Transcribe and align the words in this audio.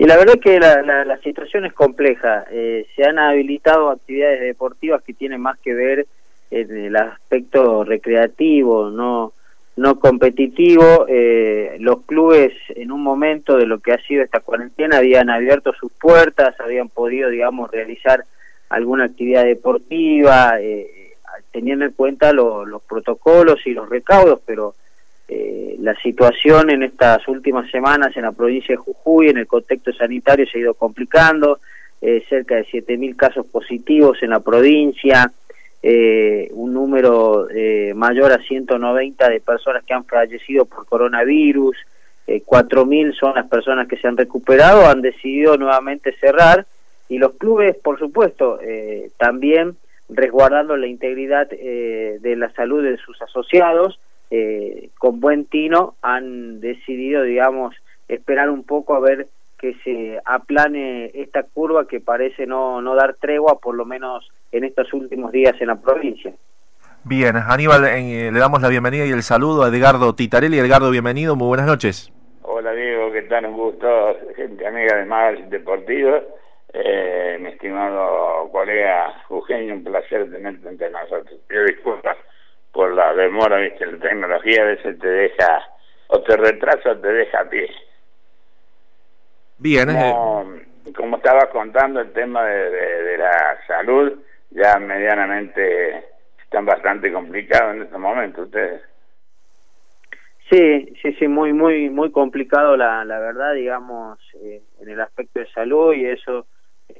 Y 0.00 0.06
la 0.06 0.16
verdad 0.16 0.36
es 0.36 0.40
que 0.40 0.58
la, 0.58 1.18
situación 1.22 1.66
es 1.66 1.74
compleja. 1.74 2.46
Eh, 2.50 2.86
se 2.96 3.04
han 3.04 3.18
habilitado 3.18 3.90
actividades 3.90 4.40
deportivas 4.40 5.02
que 5.02 5.12
tienen 5.12 5.42
más 5.42 5.58
que 5.58 5.74
ver 5.74 6.06
en 6.50 6.74
el 6.74 6.96
aspecto 6.96 7.84
recreativo, 7.84 8.88
no 8.88 9.34
no 9.76 10.00
competitivo. 10.00 11.04
Eh, 11.06 11.76
los 11.80 12.00
clubes 12.06 12.54
en 12.70 12.92
un 12.92 13.02
momento 13.02 13.58
de 13.58 13.66
lo 13.66 13.80
que 13.80 13.92
ha 13.92 14.00
sido 14.00 14.22
esta 14.24 14.40
cuarentena 14.40 14.96
habían 14.96 15.28
abierto 15.28 15.74
sus 15.74 15.92
puertas, 15.92 16.58
habían 16.60 16.88
podido, 16.88 17.28
digamos, 17.28 17.70
realizar 17.70 18.24
alguna 18.70 19.04
actividad 19.04 19.44
deportiva, 19.44 20.58
eh, 20.62 21.12
teniendo 21.52 21.84
en 21.84 21.92
cuenta 21.92 22.32
los 22.32 22.82
protocolos 22.88 23.58
y 23.66 23.74
los 23.74 23.90
recaudos, 23.90 24.40
pero 24.46 24.74
eh, 25.32 25.76
la 25.78 25.94
situación 25.94 26.70
en 26.70 26.82
estas 26.82 27.28
últimas 27.28 27.70
semanas 27.70 28.16
en 28.16 28.22
la 28.22 28.32
provincia 28.32 28.74
de 28.74 28.78
Jujuy, 28.78 29.28
en 29.28 29.38
el 29.38 29.46
contexto 29.46 29.92
sanitario, 29.92 30.44
se 30.44 30.58
ha 30.58 30.62
ido 30.62 30.74
complicando, 30.74 31.60
eh, 32.02 32.24
cerca 32.28 32.56
de 32.56 32.66
7.000 32.66 33.14
casos 33.14 33.46
positivos 33.46 34.20
en 34.24 34.30
la 34.30 34.40
provincia, 34.40 35.30
eh, 35.84 36.48
un 36.50 36.74
número 36.74 37.46
mayor 37.94 38.32
a 38.32 38.42
190 38.42 39.28
de 39.28 39.38
personas 39.40 39.84
que 39.84 39.94
han 39.94 40.04
fallecido 40.04 40.64
por 40.64 40.84
coronavirus, 40.86 41.76
4.000 42.26 43.14
son 43.14 43.36
las 43.36 43.48
personas 43.48 43.86
que 43.86 43.98
se 43.98 44.08
han 44.08 44.16
recuperado, 44.16 44.86
han 44.86 45.00
decidido 45.00 45.56
nuevamente 45.56 46.12
cerrar 46.20 46.66
y 47.08 47.18
los 47.18 47.34
clubes, 47.34 47.76
por 47.76 48.00
supuesto, 48.00 48.58
también 49.16 49.76
resguardando 50.08 50.76
la 50.76 50.88
integridad 50.88 51.48
de 51.48 52.34
la 52.36 52.50
salud 52.50 52.82
de 52.82 52.96
sus 52.96 53.20
asociados, 53.22 53.98
eh, 54.30 54.90
con 54.98 55.20
buen 55.20 55.44
tino 55.46 55.94
han 56.02 56.60
decidido, 56.60 57.22
digamos, 57.22 57.74
esperar 58.08 58.50
un 58.50 58.64
poco 58.64 58.94
a 58.94 59.00
ver 59.00 59.26
que 59.58 59.74
se 59.84 60.18
aplane 60.24 61.10
esta 61.14 61.42
curva 61.42 61.86
que 61.86 62.00
parece 62.00 62.46
no, 62.46 62.80
no 62.80 62.94
dar 62.94 63.14
tregua, 63.14 63.58
por 63.60 63.74
lo 63.74 63.84
menos 63.84 64.30
en 64.52 64.64
estos 64.64 64.92
últimos 64.94 65.32
días 65.32 65.54
en 65.60 65.66
la 65.66 65.76
provincia. 65.76 66.32
Bien, 67.04 67.36
Aníbal, 67.36 67.84
eh, 67.86 68.30
le 68.32 68.38
damos 68.38 68.62
la 68.62 68.68
bienvenida 68.68 69.04
y 69.04 69.10
el 69.10 69.22
saludo 69.22 69.64
a 69.64 69.68
Edgardo 69.68 70.14
Titarelli. 70.14 70.58
Edgardo, 70.58 70.90
bienvenido, 70.90 71.36
muy 71.36 71.48
buenas 71.48 71.66
noches. 71.66 72.12
Hola, 72.42 72.72
Diego, 72.72 73.12
¿qué 73.12 73.22
tal? 73.22 73.46
Un 73.46 73.56
gusto, 73.56 74.16
gente 74.36 74.66
amiga 74.66 74.96
de 74.96 75.04
Magazine 75.06 75.48
Deportivo. 75.48 76.20
Eh, 76.72 77.38
mi 77.40 77.48
estimado 77.48 78.48
colega 78.52 79.12
Eugenio, 79.28 79.74
un 79.74 79.84
placer 79.84 80.30
tenerte 80.30 80.68
entre 80.68 80.90
nosotros. 80.90 81.38
Pido 81.48 81.64
disculpas 81.64 82.16
por 82.80 82.94
la 82.94 83.12
demora, 83.12 83.58
viste, 83.58 83.84
la 83.84 83.98
tecnología 83.98 84.62
a 84.62 84.64
veces 84.64 84.98
te 84.98 85.06
deja, 85.06 85.68
o 86.06 86.22
te 86.22 86.34
retrasa 86.34 86.92
o 86.92 86.96
te 86.96 87.08
deja 87.12 87.40
a 87.40 87.44
pie. 87.44 87.68
Bien, 89.58 89.88
como, 89.88 90.46
como 90.96 91.16
estaba 91.18 91.50
contando, 91.50 92.00
el 92.00 92.10
tema 92.14 92.42
de, 92.46 93.18
la 93.18 93.58
salud 93.66 94.18
ya 94.48 94.78
medianamente 94.78 96.06
están 96.42 96.64
bastante 96.64 97.12
complicados 97.12 97.76
en 97.76 97.82
este 97.82 97.98
momento 97.98 98.44
ustedes. 98.44 98.80
Sí, 100.48 100.94
sí, 101.02 101.12
sí, 101.18 101.28
muy, 101.28 101.52
muy, 101.52 101.90
muy 101.90 102.10
complicado 102.10 102.78
la, 102.78 103.04
la 103.04 103.18
verdad, 103.18 103.52
digamos, 103.52 104.18
eh, 104.42 104.62
en 104.80 104.88
el 104.88 105.02
aspecto 105.02 105.40
de 105.40 105.52
salud 105.52 105.92
y 105.92 106.06
eso 106.06 106.46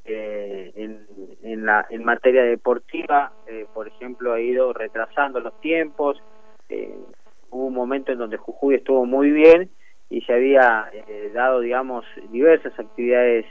eh, 0.04 0.72
en, 0.74 1.06
en, 1.42 1.66
la, 1.66 1.86
en 1.90 2.04
materia 2.04 2.42
deportiva, 2.42 3.32
eh, 3.46 3.66
por 3.72 3.88
ejemplo, 3.88 4.32
ha 4.32 4.40
ido 4.40 4.72
retrasando 4.72 5.40
los 5.40 5.58
tiempos. 5.60 6.22
Eh, 6.68 6.94
hubo 7.50 7.66
un 7.66 7.74
momento 7.74 8.12
en 8.12 8.18
donde 8.18 8.36
Jujuy 8.36 8.76
estuvo 8.76 9.04
muy 9.04 9.30
bien 9.30 9.70
y 10.08 10.20
se 10.22 10.32
había 10.32 10.90
dado, 11.32 11.60
digamos, 11.60 12.04
diversas 12.30 12.76
actividades 12.78 13.46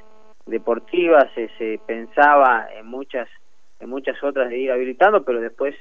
deportivas, 0.46 1.28
se 1.36 1.80
pensaba 1.86 2.68
en 2.78 2.86
muchas, 2.86 3.30
en 3.80 3.90
muchas 3.90 4.22
otras 4.24 4.50
de 4.50 4.58
ir 4.58 4.72
habilitando, 4.72 5.24
pero 5.24 5.40
después, 5.40 5.74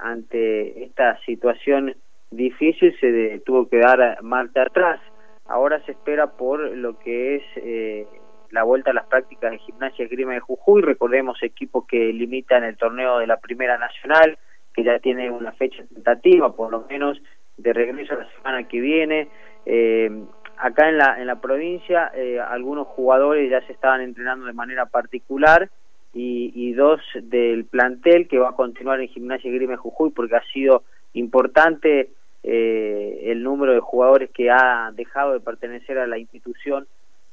ante 0.00 0.84
esta 0.84 1.18
situación 1.24 1.96
difícil, 2.30 2.96
se 3.00 3.42
tuvo 3.44 3.68
que 3.68 3.78
dar 3.78 4.22
marcha 4.22 4.62
atrás. 4.62 5.00
Ahora 5.46 5.84
se 5.86 5.92
espera 5.92 6.28
por 6.28 6.60
lo 6.60 6.98
que 7.00 7.36
es 7.36 7.42
la 8.56 8.64
vuelta 8.64 8.90
a 8.90 8.94
las 8.94 9.06
prácticas 9.06 9.52
de 9.52 9.58
gimnasia 9.58 10.06
y 10.10 10.16
de 10.16 10.40
Jujuy. 10.40 10.82
Recordemos 10.82 11.42
equipos 11.42 11.86
que 11.86 12.12
limitan 12.12 12.64
el 12.64 12.76
torneo 12.76 13.18
de 13.18 13.26
la 13.26 13.36
Primera 13.36 13.78
Nacional, 13.78 14.38
que 14.74 14.82
ya 14.82 14.98
tiene 14.98 15.30
una 15.30 15.52
fecha 15.52 15.84
tentativa, 15.84 16.56
por 16.56 16.70
lo 16.72 16.86
menos 16.88 17.20
de 17.56 17.72
regreso 17.72 18.16
la 18.16 18.28
semana 18.36 18.66
que 18.66 18.80
viene. 18.80 19.28
Eh, 19.66 20.10
acá 20.56 20.88
en 20.88 20.98
la, 20.98 21.20
en 21.20 21.26
la 21.26 21.40
provincia 21.40 22.10
eh, 22.14 22.40
algunos 22.40 22.86
jugadores 22.86 23.50
ya 23.50 23.60
se 23.66 23.72
estaban 23.72 24.00
entrenando 24.00 24.46
de 24.46 24.52
manera 24.52 24.86
particular 24.86 25.68
y, 26.14 26.72
dos 26.72 27.00
del 27.14 27.66
plantel 27.66 28.26
que 28.26 28.38
va 28.38 28.50
a 28.50 28.56
continuar 28.56 29.00
en 29.00 29.08
gimnasia 29.08 29.50
y 29.50 29.58
de 29.58 29.76
Jujuy 29.76 30.10
porque 30.10 30.36
ha 30.36 30.42
sido 30.52 30.82
importante 31.12 32.10
eh, 32.42 33.20
el 33.24 33.42
número 33.42 33.74
de 33.74 33.80
jugadores 33.80 34.30
que 34.30 34.50
ha 34.50 34.90
dejado 34.94 35.34
de 35.34 35.40
pertenecer 35.40 35.98
a 35.98 36.06
la 36.06 36.18
institución 36.18 36.86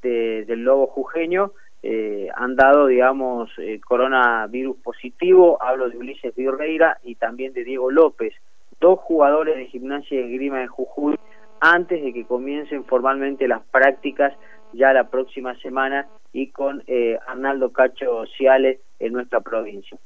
del 0.10 0.64
lobo 0.64 0.88
jujeño 0.88 1.52
eh, 1.86 2.30
han 2.36 2.56
dado, 2.56 2.88
digamos, 2.88 3.52
eh, 3.58 3.82
coronavirus 3.82 4.78
positivo. 4.78 5.62
Hablo 5.62 5.90
de 5.90 5.98
Ulises 5.98 6.34
Virreira 6.34 6.98
y 7.04 7.16
también 7.16 7.52
de 7.52 7.66
Diego 7.66 7.92
López, 7.92 8.34
dos 8.80 9.00
jugadores 9.00 9.58
de 9.58 9.66
gimnasia 9.66 10.22
y 10.22 10.34
grima 10.34 10.60
de 10.60 10.68
Jujuy, 10.68 11.20
antes 11.60 12.02
de 12.02 12.14
que 12.14 12.26
comiencen 12.26 12.86
formalmente 12.86 13.50
las 13.50 13.62
prácticas 13.64 14.34
ya 14.72 14.94
la 14.94 15.10
próxima 15.10 15.56
semana 15.60 16.08
y 16.32 16.52
con 16.52 16.84
eh, 16.88 17.20
Arnaldo 17.28 17.74
Cacho 17.74 18.26
Ciales 18.38 18.80
en 19.00 19.14
nuestra 19.14 19.42
provincia. 19.42 19.98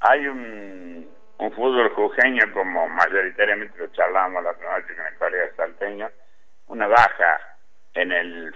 Hay 0.00 0.26
un, 0.26 1.06
un 1.38 1.52
fútbol 1.52 1.88
jujeño, 1.90 2.42
como 2.52 2.88
mayoritariamente 2.88 3.78
lo 3.78 3.86
charlamos 3.88 4.42
la 4.42 4.52
primera 4.54 4.78
noche 4.78 4.94
con 4.96 5.06
el 5.06 5.14
colega 5.18 5.56
salteño, 5.56 6.08
una 6.66 6.88
baja 6.88 7.49
en 7.94 8.12
el, 8.12 8.54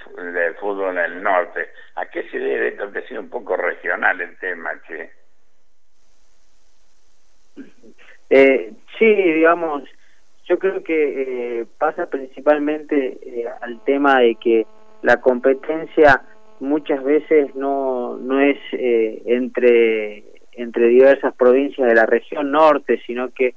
fútbol 0.60 0.96
en 0.96 1.04
el 1.04 1.22
norte. 1.22 1.68
¿A 1.96 2.06
qué 2.06 2.28
se 2.30 2.38
debe 2.38 2.68
esto 2.68 2.90
que 2.92 3.02
sido 3.02 3.20
un 3.20 3.30
poco 3.30 3.56
regional 3.56 4.20
el 4.20 4.36
tema, 4.38 4.70
che? 4.86 5.10
Eh, 8.30 8.72
sí, 8.98 9.06
digamos, 9.06 9.84
yo 10.46 10.58
creo 10.58 10.82
que 10.82 11.60
eh, 11.60 11.66
pasa 11.78 12.06
principalmente 12.06 13.18
eh, 13.22 13.46
al 13.60 13.82
tema 13.84 14.20
de 14.20 14.34
que 14.36 14.66
la 15.02 15.20
competencia 15.20 16.22
muchas 16.60 17.02
veces 17.02 17.54
no, 17.54 18.16
no 18.16 18.40
es 18.40 18.58
eh, 18.72 19.22
entre, 19.26 20.24
entre 20.52 20.88
diversas 20.88 21.34
provincias 21.34 21.88
de 21.88 21.94
la 21.94 22.06
región 22.06 22.50
norte, 22.50 23.00
sino 23.06 23.30
que 23.30 23.54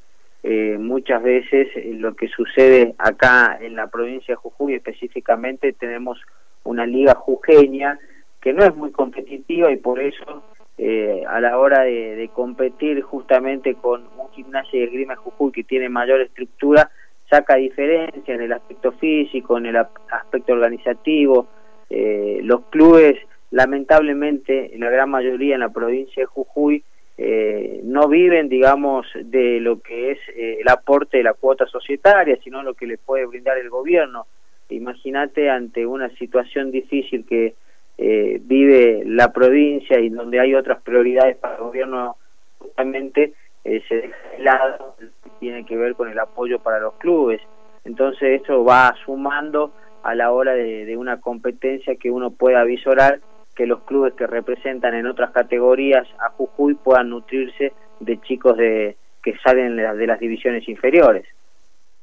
eh, 0.50 0.78
muchas 0.78 1.22
veces 1.22 1.68
eh, 1.76 1.92
lo 1.94 2.16
que 2.16 2.30
sucede 2.30 2.96
acá 3.00 3.58
en 3.60 3.76
la 3.76 3.88
provincia 3.88 4.32
de 4.32 4.38
Jujuy 4.38 4.76
específicamente 4.76 5.74
tenemos 5.74 6.22
una 6.64 6.86
liga 6.86 7.16
jujeña 7.16 8.00
que 8.40 8.54
no 8.54 8.64
es 8.64 8.74
muy 8.74 8.92
competitiva 8.92 9.70
y 9.74 9.76
por 9.76 10.00
eso 10.00 10.44
eh, 10.78 11.22
a 11.28 11.42
la 11.42 11.60
hora 11.60 11.82
de, 11.82 12.30
competir 12.32 13.02
justamente 13.02 13.76
con 13.76 14.04
un 14.18 14.30
gimnasio 14.32 14.80
de 14.80 14.86
esgrima 14.86 15.18
Jujuy 15.18 15.52
que 15.52 15.66
tiene 15.66 15.90
mayor 15.90 16.22
estructura 16.22 16.92
saca 17.30 17.58
diferencia 17.58 18.34
en 18.34 18.42
el 18.42 18.54
aspecto 18.54 18.94
físico, 18.94 19.58
en 19.58 19.66
el 19.66 19.76
aspecto 19.76 20.54
organizativo. 20.54 21.50
los 21.90 22.62
clubes, 22.70 23.18
lamentablemente, 23.52 24.72
la 24.78 24.90
gran 24.90 25.10
mayoría 25.10 25.56
en 25.56 25.60
la 25.60 25.74
provincia 25.74 26.24
de 26.24 26.28
Jujuy, 26.28 26.86
eh, 27.20 27.82
no 27.84 28.08
viven, 28.08 28.48
digamos, 28.48 29.08
de 29.16 29.60
lo 29.60 29.82
que 29.82 30.12
es 30.12 30.20
eh, 30.36 30.60
el 30.62 30.70
aporte 30.70 31.18
de 31.18 31.24
la 31.24 31.34
cuota 31.34 31.66
societaria, 31.66 32.38
sino 32.44 32.62
lo 32.62 32.76
que 32.76 32.86
le 32.86 33.00
puede 33.00 33.26
brindar 33.26 33.58
el 33.58 33.70
gobierno. 33.70 34.28
Imagínate 34.70 35.50
ante 35.50 35.86
una 35.86 36.10
situación 36.18 36.72
difícil 36.72 37.26
que 37.26 37.56
eh, 37.98 38.40
vive 38.44 39.04
la 39.06 39.34
provincia 39.34 40.00
y 40.00 40.10
donde 40.10 40.40
hay 40.40 40.54
otras 40.54 40.82
prioridades 40.84 41.38
para 41.38 41.56
el 41.56 41.62
gobierno, 41.62 42.18
justamente 42.60 43.34
se 43.64 43.96
deja 43.96 44.16
de 44.38 44.44
lado 44.44 44.96
tiene 45.42 45.66
que 45.66 45.76
ver 45.76 45.94
con 45.96 46.10
el 46.10 46.18
apoyo 46.20 46.60
para 46.60 46.80
los 46.80 46.94
clubes. 46.96 47.42
Entonces 47.84 48.42
esto 48.42 48.64
va 48.64 48.96
sumando 49.06 49.74
a 50.04 50.16
la 50.16 50.32
hora 50.32 50.54
de, 50.54 50.86
de 50.86 50.96
una 50.96 51.20
competencia 51.20 51.96
que 51.96 52.10
uno 52.10 52.32
pueda 52.32 52.64
visorar 52.64 53.20
que 53.58 53.66
los 53.66 53.84
clubes 53.86 54.14
que 54.14 54.28
representan 54.28 54.94
en 54.94 55.08
otras 55.08 55.32
categorías 55.32 56.08
a 56.20 56.30
Jujuy 56.30 56.76
puedan 56.76 57.10
nutrirse 57.10 57.74
de 58.00 58.22
chicos 58.22 58.56
de 58.56 58.96
que 59.24 59.36
salen 59.40 59.76
de 59.76 60.08
las 60.08 60.20
divisiones 60.20 60.70
inferiores. 60.70 61.26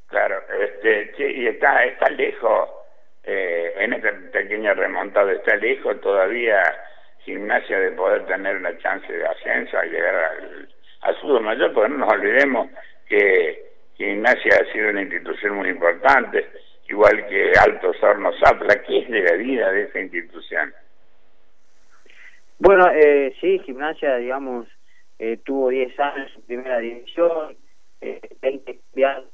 Claro, 0.08 0.36
este, 0.60 1.32
y 1.32 1.46
está, 1.46 1.84
está 1.84 2.10
lejos, 2.10 2.68
eh, 3.22 3.72
en 3.78 3.92
esta 3.92 4.10
pequeña 4.32 4.74
remontada, 4.74 5.32
está 5.32 5.54
lejos 5.56 6.00
todavía 6.00 6.60
gimnasia 7.20 7.78
de 7.78 7.92
poder 7.92 8.26
tener 8.26 8.60
la 8.60 8.76
chance 8.78 9.10
de 9.10 9.24
ascenso 9.24 9.78
a 9.78 9.84
llegar 9.84 10.14
al, 10.14 10.68
al 11.02 11.40
mayor, 11.40 11.72
porque 11.72 11.88
no 11.88 11.98
nos 11.98 12.12
olvidemos 12.12 12.68
que 13.08 13.70
gimnasia 13.96 14.58
ha 14.60 14.72
sido 14.72 14.90
una 14.90 15.02
institución 15.02 15.54
muy 15.54 15.68
importante, 15.68 16.46
igual 16.88 17.26
que 17.28 17.52
Altos 17.64 17.96
Hornos 18.02 18.34
Zapla, 18.40 18.74
que 18.82 18.86
¿qué 18.86 18.98
es 18.98 19.10
de 19.10 19.22
la 19.22 19.32
vida 19.36 19.70
de 19.70 19.84
esa 19.84 20.00
institución? 20.00 20.74
Bueno, 22.64 22.88
eh, 22.90 23.34
sí, 23.42 23.58
gimnasia, 23.58 24.16
digamos, 24.16 24.66
eh, 25.18 25.38
tuvo 25.44 25.68
10 25.68 26.00
años 26.00 26.32
en 26.34 26.42
primera 26.44 26.78
división, 26.78 27.54
eh, 28.00 28.22
20 28.40 28.80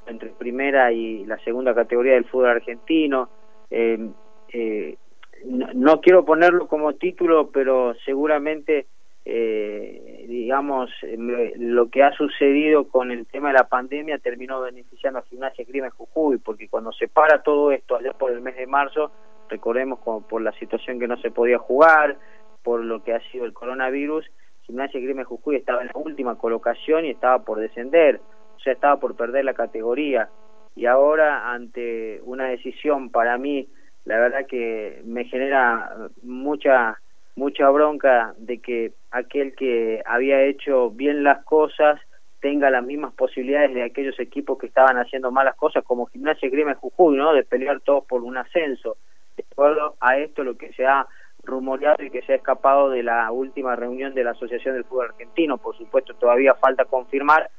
entre 0.08 0.30
primera 0.30 0.90
y 0.90 1.24
la 1.26 1.38
segunda 1.44 1.72
categoría 1.72 2.14
del 2.14 2.24
fútbol 2.24 2.48
argentino. 2.48 3.30
Eh, 3.70 4.10
eh, 4.52 4.96
no, 5.44 6.00
quiero 6.00 6.24
ponerlo 6.24 6.66
como 6.66 6.94
título, 6.94 7.52
pero 7.52 7.94
seguramente, 8.04 8.88
eh, 9.24 10.24
digamos, 10.26 10.90
lo 11.06 11.88
que 11.88 12.02
ha 12.02 12.10
sucedido 12.14 12.88
con 12.88 13.12
el 13.12 13.28
tema 13.28 13.52
de 13.52 13.58
la 13.58 13.68
pandemia 13.68 14.18
terminó 14.18 14.60
beneficiando 14.60 15.20
a 15.20 15.22
Gimnasia 15.22 15.64
Crimen 15.64 15.90
Jujuy, 15.90 16.38
porque 16.38 16.68
cuando 16.68 16.90
se 16.90 17.06
para 17.06 17.44
todo 17.44 17.70
esto 17.70 17.94
allá 17.94 18.12
por 18.12 18.32
el 18.32 18.40
mes 18.40 18.56
de 18.56 18.66
marzo, 18.66 19.12
recordemos 19.48 20.00
como 20.00 20.26
por 20.26 20.42
la 20.42 20.52
situación 20.52 20.98
que 20.98 21.06
no 21.06 21.16
se 21.18 21.30
podía 21.30 21.58
jugar, 21.58 22.16
por 22.62 22.84
lo 22.84 23.02
que 23.02 23.14
ha 23.14 23.20
sido 23.30 23.44
el 23.44 23.52
coronavirus, 23.52 24.30
Gimnasia 24.62 25.00
Crimen 25.00 25.24
Jujuy 25.24 25.56
estaba 25.56 25.82
en 25.82 25.88
la 25.88 26.00
última 26.00 26.36
colocación 26.38 27.04
y 27.04 27.10
estaba 27.10 27.44
por 27.44 27.58
descender, 27.58 28.20
o 28.56 28.60
sea, 28.60 28.72
estaba 28.72 29.00
por 29.00 29.16
perder 29.16 29.44
la 29.44 29.54
categoría. 29.54 30.28
Y 30.76 30.86
ahora, 30.86 31.52
ante 31.52 32.20
una 32.24 32.46
decisión 32.46 33.10
para 33.10 33.36
mí 33.38 33.68
la 34.04 34.18
verdad 34.18 34.46
que 34.46 35.02
me 35.04 35.24
genera 35.24 36.08
mucha 36.22 36.98
mucha 37.36 37.70
bronca 37.70 38.34
de 38.38 38.58
que 38.58 38.92
aquel 39.10 39.54
que 39.54 40.02
había 40.04 40.42
hecho 40.42 40.90
bien 40.90 41.22
las 41.22 41.44
cosas 41.44 42.00
tenga 42.40 42.70
las 42.70 42.84
mismas 42.84 43.14
posibilidades 43.14 43.74
de 43.74 43.82
aquellos 43.82 44.18
equipos 44.18 44.58
que 44.58 44.66
estaban 44.66 44.96
haciendo 44.96 45.30
malas 45.30 45.56
cosas 45.56 45.84
como 45.84 46.06
Gimnasia 46.06 46.48
Grima 46.50 46.72
y 46.72 46.74
Jujuy, 46.74 47.16
¿no? 47.16 47.32
De 47.32 47.44
pelear 47.44 47.80
todos 47.80 48.04
por 48.06 48.22
un 48.22 48.36
ascenso. 48.36 48.96
De 49.36 49.44
acuerdo 49.50 49.96
a 50.00 50.18
esto 50.18 50.42
lo 50.42 50.56
que 50.56 50.72
se 50.72 50.86
ha 50.86 51.06
rumoreado 51.42 52.02
y 52.04 52.10
que 52.10 52.22
se 52.22 52.32
ha 52.32 52.36
escapado 52.36 52.90
de 52.90 53.02
la 53.02 53.30
última 53.30 53.76
reunión 53.76 54.14
de 54.14 54.24
la 54.24 54.32
Asociación 54.32 54.74
del 54.74 54.84
Fútbol 54.84 55.10
Argentino, 55.10 55.58
por 55.58 55.76
supuesto 55.76 56.14
todavía 56.14 56.54
falta 56.54 56.84
confirmar, 56.84 57.50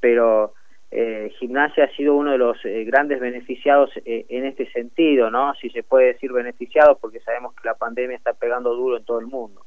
pero 0.00 0.54
eh, 0.96 1.34
gimnasia 1.40 1.84
ha 1.84 1.96
sido 1.96 2.14
uno 2.14 2.30
de 2.30 2.38
los 2.38 2.56
eh, 2.64 2.84
grandes 2.84 3.18
beneficiados 3.18 3.90
eh, 4.04 4.26
en 4.28 4.44
este 4.44 4.70
sentido, 4.70 5.28
¿no? 5.28 5.52
Si 5.54 5.68
se 5.70 5.82
puede 5.82 6.12
decir 6.12 6.32
beneficiados, 6.32 6.98
porque 7.00 7.18
sabemos 7.18 7.52
que 7.54 7.66
la 7.66 7.74
pandemia 7.74 8.16
está 8.16 8.32
pegando 8.32 8.72
duro 8.74 8.96
en 8.98 9.04
todo 9.04 9.18
el 9.18 9.26
mundo. 9.26 9.66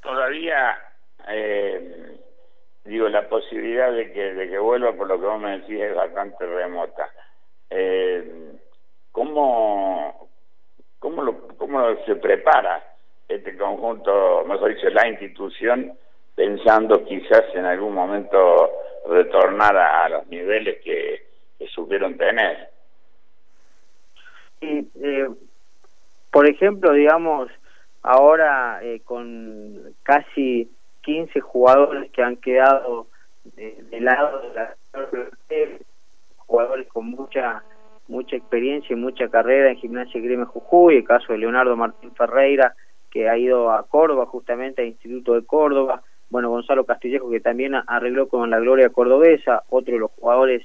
Todavía, 0.00 0.76
digo, 2.84 3.08
la 3.08 3.28
posibilidad 3.28 3.92
de 3.92 4.12
que, 4.12 4.34
de 4.34 4.48
que 4.48 4.58
vuelva, 4.58 4.92
por 4.92 5.06
lo 5.06 5.20
que 5.20 5.26
vos 5.26 5.40
me 5.40 5.58
decís, 5.60 5.80
es 5.80 5.94
bastante 5.94 6.46
remota. 6.46 7.08
¿cómo, 9.12 10.30
cómo, 11.02 11.22
lo, 11.22 11.48
¿Cómo 11.58 11.84
se 12.06 12.14
prepara 12.14 12.80
este 13.28 13.56
conjunto, 13.58 14.44
mejor 14.46 14.72
dicho, 14.74 14.88
la 14.90 15.08
institución, 15.08 15.92
pensando 16.36 17.04
quizás 17.04 17.42
en 17.54 17.64
algún 17.64 17.92
momento 17.92 18.70
retornar 19.08 19.76
a, 19.76 20.08
los 20.08 20.26
niveles 20.28 20.80
que, 20.82 21.30
supieron 21.74 22.16
tener. 22.16 22.70
Y, 24.60 24.88
eh, 25.00 25.28
por 26.30 26.48
ejemplo, 26.48 26.92
digamos, 26.92 27.50
ahora 28.02 28.80
eh, 28.82 29.00
con 29.04 29.94
casi 30.02 30.68
15 31.02 31.40
jugadores 31.40 32.10
que 32.10 32.22
han 32.22 32.36
quedado 32.36 33.06
de, 33.44 34.00
lado 34.00 34.40
de 34.40 34.54
la 34.54 34.76
jugadores 36.36 36.88
con 36.88 37.06
mucha 37.06 37.62
mucha 38.08 38.36
experiencia 38.36 38.94
y 38.94 38.96
mucha 38.96 39.28
carrera 39.28 39.70
en 39.70 39.76
gimnasia 39.76 40.20
y 40.20 40.44
Jujuy, 40.44 40.96
el 40.96 41.04
caso 41.04 41.32
de 41.32 41.38
Leonardo 41.38 41.76
Martín 41.76 42.12
Ferreira, 42.14 42.74
que 43.10 43.28
ha 43.28 43.36
ido 43.36 43.70
a 43.70 43.86
Córdoba, 43.86 44.26
justamente 44.26 44.82
al 44.82 44.88
Instituto 44.88 45.34
de 45.34 45.44
Córdoba, 45.44 46.02
bueno, 46.30 46.48
Gonzalo 46.48 46.84
Castillejo 46.84 47.30
que 47.30 47.40
también 47.40 47.74
arregló 47.74 48.28
con 48.28 48.48
la 48.50 48.58
Gloria 48.58 48.88
Cordobesa, 48.88 49.64
otro 49.68 49.92
de 49.92 50.00
los 50.00 50.10
jugadores 50.12 50.64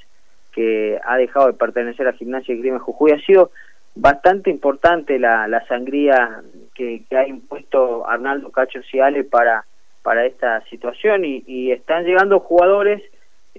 que 0.54 1.00
ha 1.04 1.18
dejado 1.18 1.48
de 1.48 1.54
pertenecer 1.54 2.08
a 2.08 2.14
Gimnasia 2.14 2.56
y 2.56 2.60
Grima 2.60 2.80
Jujuy, 2.80 3.12
ha 3.12 3.20
sido 3.20 3.52
bastante 3.96 4.50
importante 4.50 5.20
la, 5.20 5.48
la 5.48 5.66
sangría 5.68 6.42
que, 6.74 7.04
ha 7.12 7.28
impuesto 7.28 8.08
Arnaldo 8.08 8.52
Cacho 8.52 8.82
Ciale 8.84 9.24
para, 9.24 9.66
para 10.04 10.26
esta 10.26 10.62
situación 10.70 11.26
y, 11.26 11.72
están 11.72 12.06
llegando 12.06 12.40
jugadores, 12.40 13.04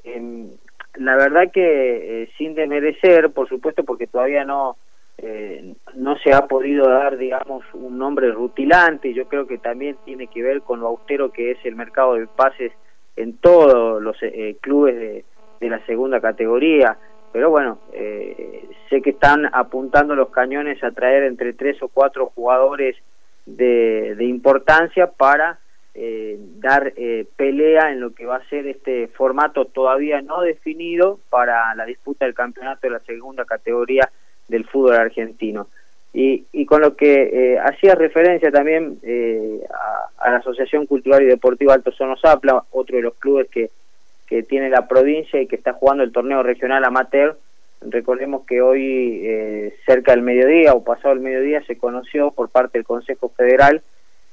em, 0.05 0.49
la 0.95 1.17
verdad 1.17 1.51
que 1.53 2.23
eh, 2.23 2.31
sin 2.37 2.55
desmerecer, 2.55 3.31
por 3.31 3.49
supuesto, 3.49 3.85
porque 3.85 4.07
todavía 4.07 4.45
no 4.45 4.77
eh, 5.21 5.75
no 5.97 6.17
se 6.19 6.33
ha 6.33 6.47
podido 6.47 6.89
dar, 6.89 7.17
digamos, 7.17 7.65
un 7.75 7.99
nombre 7.99 8.31
rutilante. 8.31 9.13
Yo 9.13 9.27
creo 9.27 9.49
que 9.49 9.59
también 9.59 9.97
tiene 10.05 10.29
que 10.29 10.43
ver 10.43 10.63
con 10.63 10.79
lo 10.79 10.87
austero 10.87 11.33
que 11.33 11.51
es 11.51 11.59
el 11.65 11.75
mercado 11.75 12.15
de 12.15 12.29
pases 12.29 12.73
en 13.17 13.37
todos 13.39 14.01
los 14.01 14.17
eh, 14.23 14.57
clubes 14.61 15.25
de, 15.61 15.69
la 15.69 15.85
segunda 15.87 16.21
categoría. 16.21 16.97
Pero 17.33 17.51
bueno, 17.51 17.81
eh, 17.93 18.69
sé 18.89 19.03
que 19.03 19.11
están 19.11 19.51
apuntando 19.53 20.15
los 20.15 20.31
cañones 20.31 20.83
a 20.85 20.93
traer 20.93 21.25
entre 21.25 21.53
tres 21.53 21.83
o 21.83 21.89
cuatro 21.89 22.31
jugadores 22.35 22.97
de, 23.45 24.15
de 24.15 24.25
importancia 24.25 25.09
para 25.09 25.59
dar 26.61 26.93
pelea 27.37 27.91
en 27.91 28.01
lo 28.01 28.15
que 28.15 28.27
va 28.27 28.37
a 28.37 28.49
ser 28.49 28.67
este 28.67 29.09
formato 29.09 29.65
todavía 29.65 30.23
no 30.23 30.43
definido 30.43 31.19
para 31.31 31.75
la 31.75 31.85
disputa 31.85 32.25
del 32.25 32.35
campeonato 32.35 32.81
de 32.83 32.91
la 32.91 33.01
segunda 33.01 33.45
categoría 33.45 34.09
del 34.49 34.65
fútbol 34.65 34.97
argentino. 34.97 35.69
Y, 36.13 36.47
y 36.53 36.65
con 36.65 36.81
lo 36.81 36.97
que 36.97 37.55
eh, 37.55 37.59
hacía 37.59 37.95
referencia 37.95 38.51
también 38.51 38.99
eh, 39.03 39.61
a, 40.19 40.31
la 40.31 40.39
Asociación 40.39 40.87
Cultural 40.87 41.23
y 41.23 41.27
Deportiva 41.27 41.75
Alto 41.75 41.93
Sonosapla, 41.93 42.65
otro 42.71 42.97
de 42.97 43.03
los 43.03 43.15
clubes 43.15 43.49
que, 43.51 43.71
que 44.27 44.43
tiene 44.43 44.71
la 44.71 44.89
provincia 44.89 45.41
y 45.41 45.47
que 45.47 45.57
está 45.57 45.75
jugando 45.75 46.03
el 46.03 46.13
torneo 46.13 46.43
regional 46.43 46.85
amateur, 46.85 47.37
recordemos 47.83 48.45
que 48.47 48.63
hoy 48.63 49.21
eh, 49.23 49.77
cerca 49.87 50.13
del 50.13 50.23
mediodía 50.23 50.73
o 50.73 50.83
pasado 50.83 51.13
el 51.13 51.21
mediodía 51.21 51.63
se 51.67 51.77
conoció 51.77 52.31
por 52.31 52.49
parte 52.49 52.79
del 52.79 52.87
Consejo 52.87 53.29
Federal 53.29 53.83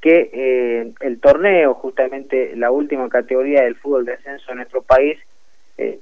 que 0.05 0.93
el 1.01 1.19
torneo, 1.19 1.73
justamente 1.73 2.55
la 2.55 2.69
última 2.69 3.09
categoría 3.09 3.63
del 3.63 3.75
fútbol 3.75 4.05
de 4.05 4.13
ascenso 4.13 4.51
en 4.51 4.57
nuestro 4.57 4.83
país, 4.83 5.17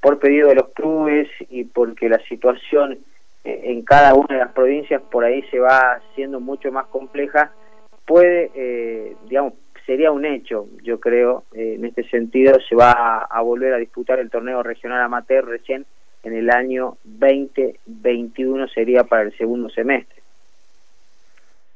por 0.02 0.20
pedido 0.20 0.50
de 0.50 0.56
los 0.56 0.70
clubes 0.74 1.30
y 1.50 1.64
porque 1.64 2.10
la 2.10 2.20
situación 2.28 3.00
en 3.44 3.82
cada 3.84 4.14
una 4.14 4.28
de 4.36 4.40
las 4.40 4.54
provincias 4.54 5.02
por 5.02 5.24
ahí 5.24 5.42
se 5.52 5.60
va 5.60 5.94
haciendo 5.94 6.40
mucho 6.40 6.72
más 6.72 6.88
compleja, 6.88 7.52
puede, 8.06 8.52
eh, 8.56 9.16
digamos, 9.28 9.54
sería 9.86 10.12
un 10.12 10.26
hecho, 10.26 10.68
yo 10.82 11.00
creo, 11.00 11.44
eh, 11.54 11.76
en 11.78 11.86
este 11.86 12.08
sentido, 12.10 12.58
se 12.68 12.76
va 12.76 13.28
a, 13.30 13.42
volver 13.42 13.74
a 13.74 13.78
disputar 13.78 14.20
el 14.20 14.30
torneo 14.30 14.64
regional 14.64 15.02
amateur 15.02 15.46
recién 15.46 15.86
en 16.24 16.34
el 16.34 16.50
año 16.50 16.98
2021, 17.04 18.68
sería 18.70 19.04
para 19.04 19.24
el 19.24 19.38
segundo 19.38 19.70
semestre. 19.70 20.23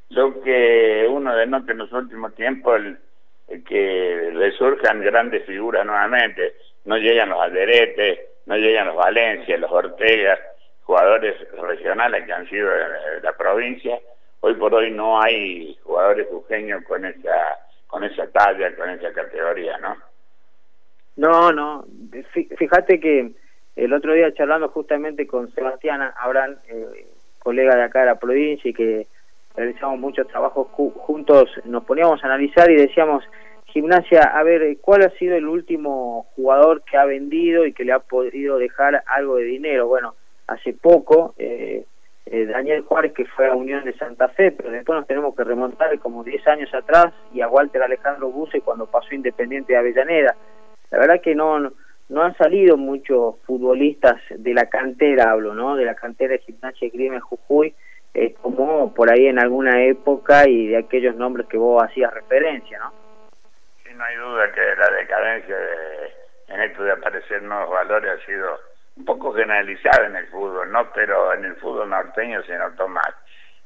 Lo 0.10 0.42
que 0.42 1.06
uno 1.10 1.36
denota 1.36 1.72
en 1.72 1.80
los 1.80 1.92
últimos 1.92 2.34
tiempos, 2.36 2.80
el, 2.80 3.64
que 3.64 4.32
resurjan 4.34 5.02
grandes 5.02 5.46
figuras 5.46 5.86
nuevamente, 5.86 6.56
no 6.86 6.98
llegan 6.98 7.30
los 7.30 7.42
Alderetes, 7.42 8.20
no 8.46 8.56
llegan 8.56 8.88
los 8.88 8.96
Valencia, 8.96 9.58
los 9.58 9.72
Ortega, 9.72 10.38
jugadores 10.84 11.36
regionales 11.62 12.26
que 12.26 12.34
han 12.34 12.50
sido 12.50 12.70
de 12.70 13.22
la 13.22 13.34
provincia. 13.34 14.00
Hoy 14.40 14.54
por 14.56 14.74
hoy 14.74 14.92
no 14.92 15.22
hay 15.22 15.78
jugadores 15.84 16.28
jujeños 16.30 16.84
con 16.86 17.06
esa, 17.06 17.58
con 17.88 18.04
esa 18.04 18.28
talla, 18.28 18.76
con 18.76 18.90
esa 18.90 19.12
categoría, 19.12 19.78
¿no? 19.80 19.98
No, 21.18 21.52
no. 21.52 21.86
Fíjate 22.58 23.00
que 23.00 23.32
el 23.76 23.94
otro 23.94 24.14
día 24.14 24.34
charlando 24.34 24.70
justamente 24.70 25.28
con 25.28 25.52
Sebastián 25.52 26.02
Abrán, 26.18 26.60
eh, 26.68 27.08
colega 27.40 27.76
de 27.76 27.84
acá 27.84 28.02
de 28.02 28.06
la 28.08 28.20
provincia 28.20 28.70
y 28.70 28.74
que 28.74 29.08
realizamos 29.58 30.00
muchos 30.00 30.28
trabajos 30.28 30.68
juntos, 30.70 31.50
nos 31.66 31.84
poníamos 31.84 32.24
a 32.24 32.28
analizar 32.28 32.70
y 32.70 32.76
decíamos, 32.76 33.24
gimnasia, 33.66 34.22
a 34.22 34.44
ver, 34.44 34.78
¿cuál 34.80 35.02
ha 35.02 35.10
sido 35.18 35.36
el 35.36 35.48
último 35.48 36.28
jugador 36.36 36.84
que 36.84 36.96
ha 36.96 37.06
vendido 37.06 37.66
y 37.66 37.74
que 37.74 37.84
le 37.84 37.92
ha 37.92 38.00
podido 38.00 38.60
dejar 38.60 39.04
algo 39.08 39.38
de 39.38 39.46
dinero? 39.46 39.88
Bueno, 39.88 40.14
hace 40.46 40.74
poco, 40.74 41.34
eh, 41.40 41.86
eh, 42.28 42.46
Daniel 42.46 42.84
Juárez 42.84 43.14
que 43.14 43.26
fue 43.26 43.48
a 43.48 43.56
Unión 43.56 43.84
de 43.84 43.98
Santa 43.98 44.28
Fe, 44.30 44.52
pero 44.52 44.70
después 44.70 44.96
nos 44.96 45.08
tenemos 45.08 45.36
que 45.36 45.44
remontar 45.44 45.98
como 46.00 46.24
10 46.24 46.48
años 46.48 46.72
atrás 46.76 47.14
y 47.34 47.42
a 47.42 47.48
Walter 47.48 47.82
Alejandro 47.82 48.30
Buse 48.30 48.62
cuando 48.62 48.86
pasó 48.86 49.16
Independiente 49.16 49.74
de 49.74 49.80
Avellaneda. 49.80 50.36
La 50.92 51.00
verdad 51.00 51.22
que 51.22 51.34
no, 51.34 51.72
no 52.10 52.22
han 52.22 52.38
salido 52.38 52.78
muchos 52.78 53.38
futbolistas 53.46 54.22
de 54.30 54.54
la 54.54 54.68
cantera, 54.68 55.32
hablo, 55.32 55.56
¿no? 55.56 55.76
De 55.76 55.86
la 55.86 55.96
cantera 55.96 56.34
de 56.34 56.40
Gimnasia 56.40 56.88
y 56.88 56.92
Grima 56.92 57.20
Jujuy, 57.22 57.74
eh, 58.14 58.34
como 58.42 58.94
por 58.94 59.12
ahí 59.12 59.28
en 59.28 59.40
alguna 59.40 59.84
época 59.84 60.48
y 60.48 60.68
de 60.68 60.78
aquellos 60.78 61.16
nombres 61.16 61.48
que 61.48 61.58
vos 61.58 61.84
hacías 61.84 62.14
referencia, 62.14 62.80
¿no? 62.80 62.94
Sí, 63.84 63.90
no 63.96 64.04
hay 64.04 64.16
duda 64.16 64.52
que 64.52 64.62
la 64.62 64.90
decadencia 64.92 65.56
de, 65.56 66.14
en 66.48 66.62
esto 66.62 66.84
de 66.84 66.92
aparecer 66.92 67.42
nuevos 67.44 67.70
valores 67.70 68.12
ha 68.12 68.26
sido 68.26 68.60
un 68.96 69.06
poco 69.06 69.34
generalizada 69.34 70.08
en 70.08 70.16
el 70.16 70.28
fútbol, 70.28 70.72
¿no? 70.72 70.92
Pero 70.94 71.34
en 71.34 71.46
el 71.46 71.56
fútbol 71.58 71.90
norteño 71.90 72.42
se 72.44 72.58
notó 72.58 72.88
más. 72.88 73.14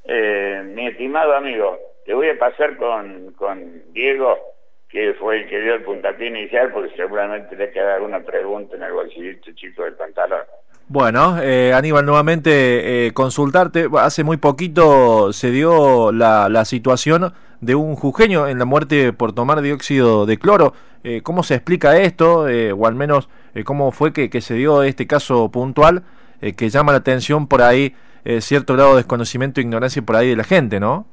Eh, 0.04 0.62
mi 0.66 0.88
estimado 0.88 1.36
amigo, 1.36 1.80
te 2.06 2.14
voy 2.14 2.30
a 2.30 2.38
pasar 2.38 2.76
con, 2.78 3.32
con 3.34 3.94
Diego, 3.94 4.38
que 4.90 5.14
fue 5.14 5.38
el 5.38 5.50
que 5.50 5.62
dio 5.62 5.76
el 5.76 5.84
puntapié 5.84 6.28
inicial, 6.28 6.72
porque 6.74 6.96
seguramente 6.96 7.56
le 7.56 7.72
queda 7.72 7.96
alguna 7.96 8.20
pregunta 8.22 8.76
en 8.76 8.84
el 8.84 8.92
bolsillito 8.92 9.52
chico 9.54 9.84
del 9.84 9.94
pantalón. 9.94 10.42
Bueno, 10.94 11.42
eh, 11.42 11.72
Aníbal, 11.74 12.06
nuevamente 12.06 13.08
eh, 13.08 13.14
consultarte. 13.14 13.88
Hace 13.98 14.26
muy 14.26 14.36
poquito 14.36 15.32
se 15.32 15.50
dio 15.50 16.12
la, 16.12 16.66
situación 16.66 17.32
de 17.62 17.76
un 17.76 17.96
jujeño 17.96 18.50
en 18.50 18.60
la 18.60 18.66
muerte 18.66 19.14
por 19.14 19.32
tomar 19.32 19.62
dióxido 19.62 20.26
de 20.26 20.38
cloro. 20.38 20.74
Eh, 21.06 21.22
¿Cómo 21.22 21.44
se 21.44 21.56
explica 21.56 21.98
esto? 21.98 22.50
Eh, 22.50 22.74
o 22.74 22.88
al 22.88 22.96
menos, 22.96 23.30
eh, 23.56 23.64
¿cómo 23.64 23.94
fue 23.94 24.12
que, 24.12 24.30
que, 24.30 24.42
se 24.42 24.56
dio 24.56 24.84
este 24.84 25.08
caso 25.08 25.50
puntual 25.50 26.04
que 26.58 26.68
llama 26.68 26.92
la 26.92 26.98
atención 26.98 27.48
por 27.48 27.62
ahí 27.62 27.96
cierto 28.40 28.74
grado 28.74 28.90
de 28.90 28.98
desconocimiento 28.98 29.62
e 29.62 29.64
ignorancia 29.64 30.02
por 30.02 30.18
ahí 30.18 30.32
de 30.32 30.36
la 30.36 30.44
gente, 30.44 30.82
¿no? 30.82 31.06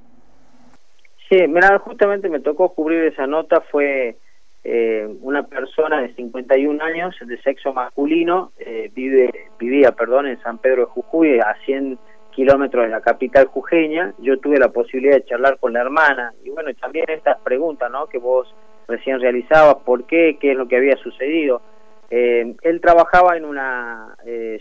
Sí, 1.28 1.37
mira, 1.47 1.78
justamente 1.78 2.28
me 2.28 2.40
tocó 2.40 2.75
cubrir 2.75 3.04
esa 3.04 3.28
nota. 3.28 3.61
Fue 3.70 4.18
eh, 4.64 5.08
una 5.20 5.44
persona 5.44 6.00
de 6.00 6.14
51 6.14 6.82
años 6.82 7.14
de 7.20 7.40
sexo 7.42 7.72
masculino 7.72 8.52
eh, 8.58 8.90
vive 8.94 9.50
vivía 9.58 9.92
perdón 9.92 10.26
en 10.26 10.40
San 10.42 10.58
Pedro 10.58 10.86
de 10.86 10.92
Jujuy 10.92 11.38
a 11.38 11.56
100 11.64 11.98
kilómetros 12.32 12.84
de 12.84 12.90
la 12.90 13.00
capital 13.00 13.46
jujeña. 13.46 14.14
Yo 14.18 14.38
tuve 14.38 14.58
la 14.58 14.68
posibilidad 14.68 15.14
de 15.14 15.24
charlar 15.24 15.58
con 15.58 15.72
la 15.72 15.80
hermana. 15.80 16.32
Y 16.44 16.50
bueno 16.50 16.70
también 16.80 17.06
estas 17.08 17.38
preguntas 17.40 17.90
no 17.90 18.06
que 18.06 18.18
vos 18.18 18.54
recién 18.86 19.20
realizabas 19.20 19.76
por 19.84 20.04
qué 20.04 20.38
qué 20.40 20.52
es 20.52 20.56
lo 20.56 20.68
que 20.68 20.76
había 20.76 20.96
sucedido 20.96 21.62
eh, 22.10 22.54
él 22.62 22.80
trabajaba 22.80 23.36
en 23.36 23.44
una 23.44 24.16
eh, 24.24 24.58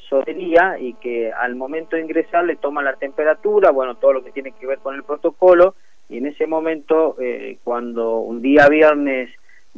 y 0.79 0.93
que 0.95 1.31
al 1.31 1.55
momento 1.55 1.95
de 1.95 2.01
ingresar 2.01 2.43
le 2.43 2.57
toma 2.57 2.81
la 2.81 2.97
temperatura 2.97 3.71
bueno 3.71 3.95
todo 3.95 4.13
lo 4.13 4.23
que 4.23 4.33
tiene 4.33 4.51
que 4.51 4.67
ver 4.67 4.79
con 4.79 4.95
el 4.95 5.03
protocolo. 5.03 5.75
Y 6.09 6.17
en 6.17 6.25
ese 6.25 6.47
momento 6.47 7.15
eh, 7.19 7.57
cuando 7.63 8.19
un 8.19 8.41
día 8.41 8.67
viernes 8.67 9.29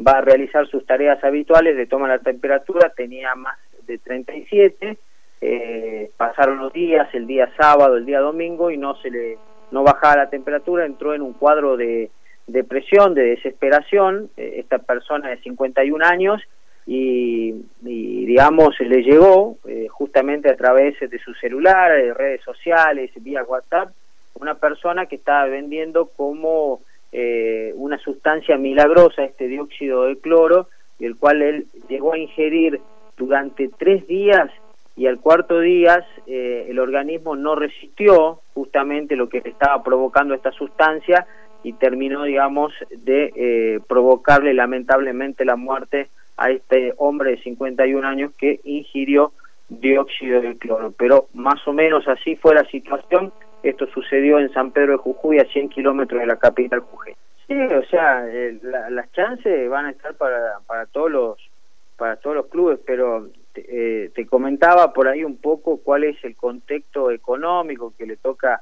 va 0.05 0.19
a 0.19 0.21
realizar 0.21 0.67
sus 0.67 0.85
tareas 0.85 1.23
habituales, 1.23 1.75
le 1.75 1.85
toma 1.85 2.07
la 2.07 2.19
temperatura, 2.19 2.91
tenía 2.95 3.35
más 3.35 3.57
de 3.85 3.97
37, 3.97 4.97
eh, 5.41 6.11
pasaron 6.17 6.59
los 6.59 6.73
días, 6.73 7.07
el 7.13 7.27
día 7.27 7.51
sábado, 7.57 7.97
el 7.97 8.05
día 8.05 8.19
domingo, 8.19 8.71
y 8.71 8.77
no 8.77 8.95
se 8.95 9.09
le 9.09 9.37
no 9.71 9.83
bajaba 9.83 10.17
la 10.17 10.29
temperatura, 10.29 10.85
entró 10.85 11.13
en 11.13 11.21
un 11.21 11.33
cuadro 11.33 11.77
de 11.77 12.09
depresión, 12.47 13.13
de 13.13 13.35
desesperación, 13.35 14.29
eh, 14.35 14.55
esta 14.57 14.79
persona 14.79 15.29
de 15.29 15.37
51 15.41 16.03
años, 16.03 16.41
y, 16.87 17.53
y 17.83 18.25
digamos, 18.25 18.79
le 18.79 19.03
llegó 19.03 19.57
eh, 19.67 19.87
justamente 19.89 20.49
a 20.49 20.57
través 20.57 20.99
de 20.99 21.19
su 21.19 21.33
celular, 21.35 21.91
de 21.91 22.13
redes 22.15 22.41
sociales, 22.41 23.11
vía 23.17 23.43
WhatsApp, 23.43 23.91
una 24.33 24.55
persona 24.55 25.05
que 25.05 25.17
estaba 25.17 25.45
vendiendo 25.45 26.07
como 26.07 26.81
eh, 27.11 27.73
una 27.75 27.97
sustancia 27.97 28.57
milagrosa, 28.57 29.23
este 29.23 29.47
dióxido 29.47 30.03
de 30.03 30.17
cloro, 30.17 30.67
el 30.99 31.15
cual 31.15 31.41
él 31.41 31.67
llegó 31.87 32.13
a 32.13 32.17
ingerir 32.19 32.81
durante 33.17 33.69
tres 33.69 34.07
días 34.07 34.51
y 34.95 35.07
al 35.07 35.19
cuarto 35.19 35.59
día 35.59 36.05
eh, 36.27 36.67
el 36.69 36.77
organismo 36.77 37.35
no 37.35 37.55
resistió 37.55 38.41
justamente 38.53 39.15
lo 39.15 39.29
que 39.29 39.37
estaba 39.37 39.81
provocando 39.81 40.33
esta 40.33 40.51
sustancia 40.51 41.25
y 41.63 41.73
terminó, 41.73 42.23
digamos, 42.23 42.73
de 42.89 43.31
eh, 43.35 43.79
provocarle 43.87 44.53
lamentablemente 44.53 45.45
la 45.45 45.55
muerte 45.55 46.09
a 46.37 46.51
este 46.51 46.93
hombre 46.97 47.31
de 47.31 47.43
51 47.43 48.07
años 48.07 48.31
que 48.37 48.59
ingirió 48.63 49.33
dióxido 49.67 50.41
de 50.41 50.57
cloro. 50.57 50.93
Pero 50.97 51.27
más 51.33 51.65
o 51.67 51.73
menos 51.73 52.07
así 52.07 52.35
fue 52.35 52.55
la 52.55 52.65
situación 52.65 53.31
esto 53.63 53.87
sucedió 53.87 54.39
en 54.39 54.51
San 54.53 54.71
Pedro 54.71 54.93
de 54.93 54.97
Jujuy, 54.99 55.39
a 55.39 55.45
100 55.45 55.69
kilómetros 55.69 56.21
de 56.21 56.27
la 56.27 56.37
capital 56.37 56.79
Jujuy. 56.81 57.15
Sí, 57.47 57.55
o 57.55 57.83
sea, 57.85 58.27
eh, 58.27 58.59
la, 58.61 58.89
las 58.89 59.11
chances 59.11 59.69
van 59.69 59.87
a 59.87 59.91
estar 59.91 60.15
para, 60.15 60.59
para 60.67 60.85
todos 60.85 61.11
los 61.11 61.49
para 61.97 62.15
todos 62.15 62.35
los 62.37 62.45
clubes, 62.47 62.79
pero 62.85 63.27
eh, 63.55 64.09
te 64.15 64.25
comentaba 64.25 64.93
por 64.93 65.09
ahí 65.09 65.25
un 65.25 65.35
poco 65.35 65.81
cuál 65.83 66.05
es 66.05 66.23
el 66.23 66.35
contexto 66.35 67.11
económico 67.11 67.93
que 67.97 68.05
le 68.05 68.15
toca 68.15 68.61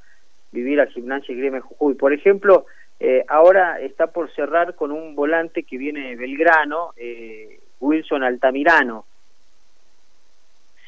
vivir 0.51 0.81
a 0.81 0.87
Gimnasia 0.87 1.33
y 1.33 1.37
Gremio 1.37 1.61
Jujuy. 1.61 1.93
Por 1.93 2.13
ejemplo, 2.13 2.65
eh, 2.99 3.23
ahora 3.27 3.79
está 3.79 4.07
por 4.07 4.33
cerrar 4.33 4.75
con 4.75 4.91
un 4.91 5.15
volante 5.15 5.63
que 5.63 5.77
viene 5.77 6.09
de 6.09 6.15
Belgrano, 6.15 6.93
eh, 6.97 7.59
Wilson 7.79 8.23
Altamirano. 8.23 9.05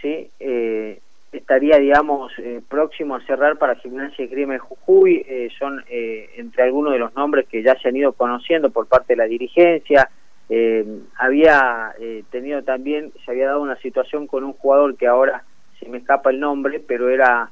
Sí, 0.02 0.32
eh, 0.40 1.00
estaría, 1.32 1.78
digamos, 1.78 2.32
eh, 2.40 2.62
próximo 2.68 3.16
a 3.16 3.26
cerrar 3.26 3.58
para 3.58 3.76
Gimnasia 3.76 4.26
y 4.26 4.28
Grima 4.28 4.58
Jujuy. 4.58 5.26
Eh, 5.28 5.50
son 5.58 5.84
eh, 5.90 6.30
entre 6.38 6.64
algunos 6.64 6.94
de 6.94 7.00
los 7.00 7.14
nombres 7.16 7.48
que 7.48 7.62
ya 7.62 7.76
se 7.80 7.90
han 7.90 7.96
ido 7.96 8.14
conociendo 8.14 8.70
por 8.70 8.88
parte 8.88 9.14
de 9.14 9.18
la 9.18 9.26
dirigencia. 9.26 10.10
Eh, 10.50 10.86
había 11.16 11.94
eh, 12.00 12.24
tenido 12.32 12.64
también, 12.64 13.12
se 13.24 13.32
había 13.32 13.48
dado 13.48 13.62
una 13.62 13.78
situación 13.78 14.26
con 14.26 14.44
un 14.44 14.54
jugador 14.54 14.98
que 14.98 15.08
ahora 15.08 15.44
se 15.80 15.88
me 15.88 16.00
escapa 16.00 16.32
el 16.32 16.40
nombre, 16.40 16.80
pero 16.80 17.10
era 17.10 17.52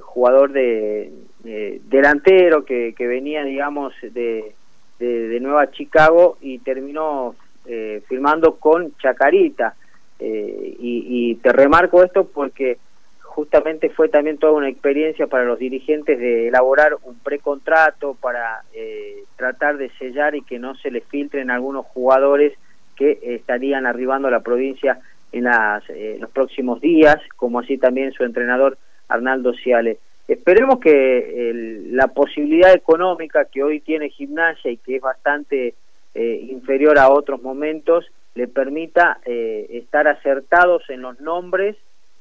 jugador 0.00 0.50
de, 0.50 1.12
de 1.44 1.80
delantero 1.84 2.64
que, 2.64 2.94
que, 2.98 3.06
venía, 3.06 3.44
digamos, 3.44 3.94
de, 4.02 4.56
de, 4.98 5.28
de 5.28 5.38
Nueva 5.38 5.70
Chicago 5.70 6.36
y 6.40 6.58
terminó 6.58 7.36
firmando 8.08 8.56
con 8.56 8.92
Chacarita 8.96 9.76
eh, 10.24 10.76
y, 10.78 11.34
te 11.36 11.52
remarco 11.52 12.04
esto 12.04 12.28
porque 12.28 12.78
justamente 13.22 13.90
fue 13.90 14.08
también 14.08 14.38
toda 14.38 14.52
una 14.52 14.68
experiencia 14.68 15.26
para 15.26 15.44
los 15.44 15.58
dirigentes 15.58 16.18
de 16.18 16.48
elaborar 16.48 16.96
un 17.02 17.18
precontrato 17.18 18.14
para 18.20 18.62
eh, 18.72 19.24
tratar 19.36 19.78
de 19.78 19.90
sellar 19.98 20.36
y 20.36 20.42
que 20.42 20.60
no 20.60 20.76
se 20.76 20.92
les 20.92 21.02
filtren 21.04 21.50
algunos 21.50 21.86
jugadores 21.86 22.52
que 22.94 23.18
estarían 23.22 23.86
arribando 23.86 24.28
a 24.28 24.30
la 24.30 24.40
provincia 24.40 25.00
en 25.32 25.44
las, 25.44 25.82
eh, 25.88 26.18
los 26.20 26.30
próximos 26.30 26.80
días, 26.80 27.16
como 27.36 27.58
así 27.58 27.78
también 27.78 28.12
su 28.12 28.22
entrenador 28.22 28.78
Arnaldo 29.08 29.54
Ciales. 29.54 29.98
Esperemos 30.28 30.78
que 30.78 31.50
el, 31.50 31.96
la 31.96 32.08
posibilidad 32.08 32.72
económica 32.72 33.46
que 33.46 33.64
hoy 33.64 33.80
tiene 33.80 34.10
gimnasia 34.10 34.70
y 34.70 34.76
que 34.76 34.96
es 34.96 35.02
bastante 35.02 35.74
eh, 36.14 36.46
inferior 36.48 36.98
a 36.98 37.10
otros 37.10 37.42
momentos, 37.42 38.06
le 38.34 38.48
permita 38.48 39.18
eh, 39.24 39.66
estar 39.70 40.08
acertados 40.08 40.82
en 40.88 41.02
los 41.02 41.20
nombres 41.20 41.76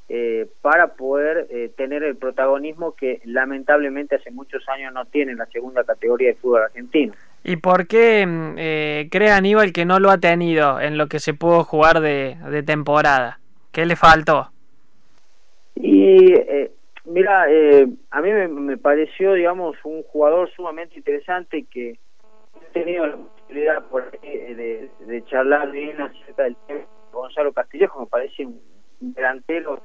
eh, 0.09 0.47
para 0.61 0.95
poder 0.95 1.47
eh, 1.49 1.71
tener 1.77 2.03
el 2.03 2.17
protagonismo 2.17 2.95
que 2.95 3.21
lamentablemente 3.23 4.15
hace 4.15 4.29
muchos 4.29 4.67
años 4.67 4.93
no 4.93 5.05
tiene 5.05 5.35
la 5.35 5.45
segunda 5.45 5.85
categoría 5.85 6.29
de 6.29 6.35
fútbol 6.35 6.63
argentino. 6.63 7.13
¿Y 7.43 7.55
por 7.55 7.87
qué 7.87 8.25
mm, 8.27 8.55
eh, 8.57 9.07
cree 9.09 9.31
Aníbal 9.31 9.71
que 9.71 9.85
no 9.85 9.99
lo 9.99 10.11
ha 10.11 10.17
tenido 10.17 10.79
en 10.81 10.97
lo 10.97 11.07
que 11.07 11.19
se 11.19 11.33
pudo 11.33 11.63
jugar 11.63 12.01
de, 12.01 12.35
de 12.49 12.61
temporada? 12.61 13.39
¿Qué 13.71 13.85
le 13.85 13.95
faltó? 13.95 14.51
Y 15.75 16.33
eh, 16.33 16.71
mira, 17.05 17.45
eh, 17.49 17.87
a 18.11 18.21
mí 18.21 18.31
me, 18.31 18.47
me, 18.47 18.77
pareció, 18.77 19.33
digamos, 19.33 19.77
un 19.83 20.03
jugador 20.03 20.51
sumamente 20.51 20.97
interesante 20.97 21.65
que 21.71 21.91
he 21.91 22.73
tenido 22.73 23.05
por 23.89 24.03
ahí 24.24 24.53
de, 24.53 24.89
de 25.00 25.25
charlar 25.25 25.72
bien 25.72 26.00
acerca 26.01 26.43
del 26.43 26.55
tema. 26.67 26.86
Gonzalo 27.12 27.51
Castillejo 27.51 28.00
me 28.01 28.05
parece 28.08 28.46
un 28.46 28.62
delantero 29.00 29.81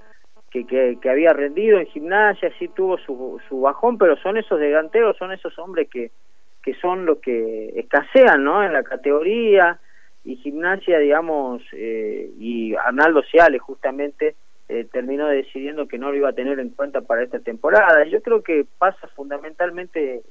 que, 0.51 0.67
que, 0.67 0.99
que, 1.01 1.11
había 1.11 1.33
rendido 1.33 1.79
en 1.79 1.87
gimnasia, 1.87 2.53
sí 2.59 2.69
tuvo 2.69 2.99
su, 2.99 3.41
su 3.49 3.61
bajón, 3.61 3.99
pero 3.99 4.17
son 4.17 4.37
esos 4.37 4.61
delanteros, 4.61 5.17
son 5.17 5.33
esos 5.33 5.59
hombres 5.59 5.89
que, 5.91 6.13
que 6.63 6.75
son 6.75 7.05
los 7.05 7.19
que 7.19 7.73
escasean 7.77 8.45
¿no? 8.45 8.63
en 8.63 8.73
la 8.73 8.85
categoría 8.85 9.81
y 10.25 10.37
gimnasia, 10.37 10.99
digamos, 10.99 11.63
eh, 11.73 12.31
y 12.39 12.75
Arnaldo 12.75 13.23
Ciales 13.23 13.61
justamente 13.61 14.35
eh, 14.69 14.87
terminó 14.93 15.29
decidiendo 15.29 15.87
que 15.87 15.99
no 15.99 16.11
lo 16.11 16.17
iba 16.17 16.29
a 16.29 16.35
tener 16.35 16.59
en 16.59 16.71
cuenta 16.71 17.01
para 17.01 17.23
esta 17.23 17.39
temporada. 17.39 18.05
Yo 18.07 18.21
creo 18.23 18.43
que 18.43 18.67
pasa 18.79 19.07
fundamentalmente 19.15 20.23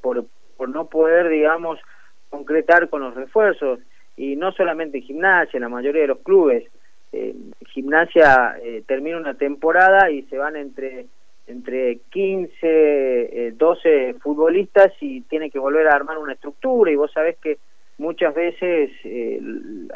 por, 0.00 0.26
por 0.56 0.68
no 0.68 0.86
poder, 0.86 1.28
digamos, 1.28 1.80
concretar 2.32 2.88
con 2.88 3.02
los 3.02 3.14
refuerzos, 3.14 3.78
y 4.16 4.36
no 4.36 4.52
solamente 4.52 4.98
en 4.98 5.04
gimnasia, 5.04 5.56
en 5.56 5.62
la 5.62 5.68
mayoría 5.68 6.02
de 6.02 6.08
los 6.08 6.18
clubes. 6.18 6.64
Eh, 7.12 7.34
gimnasia 7.68 8.56
eh, 8.62 8.82
termina 8.86 9.18
una 9.18 9.34
temporada 9.34 10.10
y 10.10 10.22
se 10.22 10.38
van 10.38 10.56
entre 10.56 11.06
entre 11.46 11.98
15, 12.10 12.56
eh, 12.62 13.52
12 13.56 14.14
futbolistas 14.22 14.92
y 15.00 15.22
tiene 15.22 15.50
que 15.50 15.58
volver 15.58 15.88
a 15.88 15.94
armar 15.94 16.18
una 16.18 16.34
estructura 16.34 16.90
y 16.90 16.96
vos 16.96 17.12
sabés 17.12 17.36
que 17.38 17.58
muchas 17.98 18.34
veces 18.34 18.90
eh, 19.04 19.40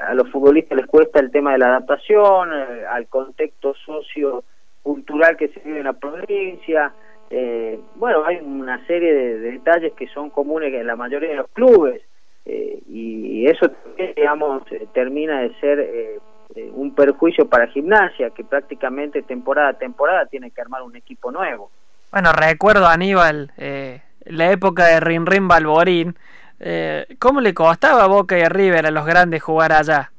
a 0.00 0.14
los 0.14 0.30
futbolistas 0.30 0.78
les 0.78 0.86
cuesta 0.86 1.20
el 1.20 1.30
tema 1.30 1.52
de 1.52 1.58
la 1.58 1.66
adaptación 1.66 2.50
eh, 2.52 2.84
al 2.88 3.06
contexto 3.08 3.74
socio-cultural 3.84 5.36
que 5.36 5.48
se 5.48 5.60
vive 5.60 5.78
en 5.78 5.84
la 5.84 5.92
provincia. 5.92 6.92
Eh, 7.30 7.78
bueno, 7.96 8.24
hay 8.24 8.36
una 8.36 8.84
serie 8.86 9.12
de, 9.12 9.38
detalles 9.38 9.92
que 9.94 10.06
son 10.08 10.30
comunes 10.30 10.72
en 10.72 10.86
la 10.86 10.96
mayoría 10.96 11.30
de 11.30 11.36
los 11.36 11.48
clubes 11.48 12.02
y 12.46 13.46
eso, 13.46 13.70
digamos, 14.16 14.62
termina 14.92 15.40
de 15.40 15.54
ser 15.60 15.80
eh, 15.80 16.70
un 16.72 16.94
perjuicio 16.94 17.48
para 17.48 17.66
gimnasia, 17.66 18.30
que 18.30 18.44
prácticamente 18.44 19.22
temporada 19.22 19.70
a 19.70 19.78
temporada 19.78 20.26
tiene 20.26 20.50
que 20.50 20.60
armar 20.60 20.82
un 20.82 20.96
equipo 20.96 21.32
nuevo. 21.32 21.70
Bueno, 22.12 22.30
recuerdo 22.32 22.86
Aníbal, 22.86 23.52
eh, 23.56 24.02
la 24.24 24.50
época 24.52 24.86
de 24.86 25.00
Rin 25.00 25.26
Rin 25.26 25.48
Balborín, 25.48 26.14
eh, 26.60 27.06
¿cómo 27.18 27.40
le 27.40 27.52
costaba 27.52 28.04
a 28.04 28.08
Boca 28.08 28.38
y 28.38 28.44
River 28.44 28.86
a 28.86 28.90
los 28.90 29.04
grandes 29.04 29.42
jugar 29.42 29.72
allá? 29.72 30.10